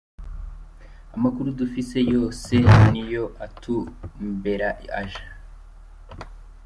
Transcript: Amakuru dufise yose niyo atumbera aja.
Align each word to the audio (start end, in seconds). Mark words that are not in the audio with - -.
Amakuru 1.15 1.47
dufise 1.59 1.97
yose 2.13 2.53
niyo 2.91 3.23
atumbera 3.45 4.67
aja. 4.99 5.25